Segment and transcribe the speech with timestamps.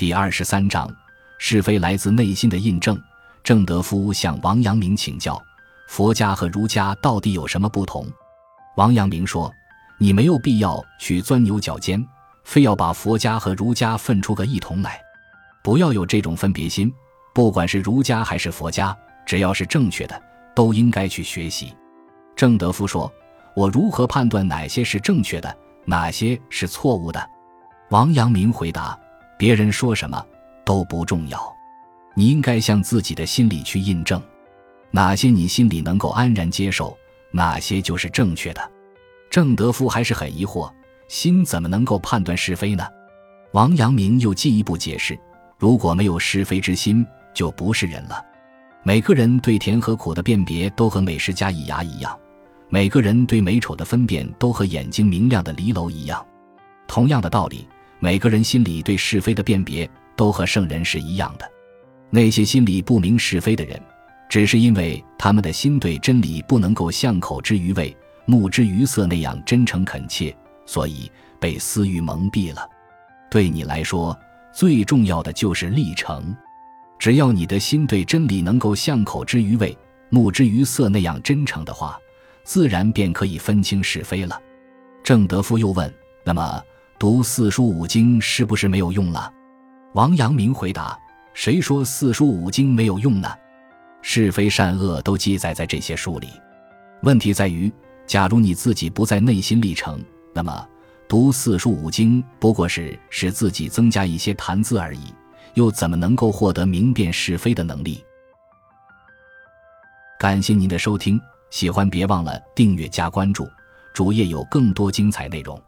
[0.00, 0.90] 第二十三章，
[1.36, 2.98] 是非来自内心的印证。
[3.44, 5.38] 郑德夫向王阳明请教：
[5.88, 8.10] 佛家和儒家到底有什么不同？
[8.78, 9.52] 王阳明说
[10.00, 12.02] ：“你没有必要去钻牛角尖，
[12.44, 14.98] 非要把佛家和儒家分出个异同来，
[15.62, 16.90] 不要有这种分别心。
[17.34, 18.96] 不管是儒家还是佛家，
[19.26, 20.18] 只要是正确的，
[20.54, 21.76] 都应该去学习。”
[22.34, 23.12] 郑德夫说
[23.54, 25.54] ：“我如何判断哪些是正确的，
[25.84, 27.22] 哪些是错误的？”
[27.92, 28.98] 王阳明回答
[29.40, 30.22] ：“别人说什么
[30.66, 31.40] 都不重要，
[32.14, 34.20] 你应该向自己的心里去印证，
[34.90, 36.94] 哪些你心里能够安然接受，
[37.30, 38.70] 哪些就是正确的。”
[39.30, 40.70] 郑德夫还是很疑惑，
[41.08, 42.86] 心怎么能够判断是非呢？
[43.52, 45.18] 王阳明又进一步解释
[45.58, 48.22] ：“如果没有是非之心，就不是人了。
[48.82, 52.14] 每个人对甜和苦的辨别都和美食家以牙一样。”
[52.68, 56.22] 每个人对美丑的分辨都和眼睛明亮的离楼一样，
[56.86, 57.66] 同样的道理，
[58.00, 61.48] 每个人心里对是非的辨别都和圣人是一样的。
[62.10, 63.80] 那些心里不明是非的人，
[64.28, 70.34] 只是因为他们的心对真理不能够像口之于味、目之于色那样真诚恳切，
[70.66, 72.66] 所以被私欲蒙蔽了。
[73.30, 74.18] 对你来说，
[74.52, 76.34] 最重要的就是历程。
[76.98, 79.76] 只要你的心对真理能够像口之于味、
[80.08, 81.98] 目之于色那样真诚的话。
[82.42, 84.40] 自然便可以分清是非了。
[85.04, 85.92] 郑德夫又问
[86.24, 86.60] ：“那么
[87.00, 89.32] 读四书五经是不是没有用了？”
[89.94, 90.96] 王阳明回答
[91.32, 93.28] ：“谁说四书五经没有用呢？
[94.02, 96.28] 是非善恶都记载在这些书里。
[97.02, 97.72] 问题在于，
[98.06, 99.98] 假如你自己不在内心历程，
[100.34, 100.68] 那么
[101.08, 105.14] 读四书五经不过是使自己增加一些谈资而已，
[105.54, 108.04] 又怎么能够获得明辨是非的能力？”
[110.20, 111.18] 感谢您的收听。
[111.48, 113.48] 喜欢别忘了订阅加关注，
[113.94, 115.58] 主页有更多精彩内容。